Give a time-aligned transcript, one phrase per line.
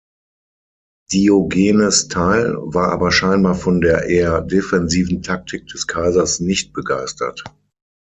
[1.13, 7.43] Diogenes teil, war aber scheinbar von der eher defensiven Taktik des Kaisers nicht begeistert.